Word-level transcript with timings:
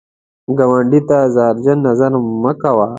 ګاونډي 0.57 0.99
ته 1.09 1.17
زهرجن 1.35 1.77
نظر 1.87 2.11
مه 2.41 2.51
کوه 2.61 2.87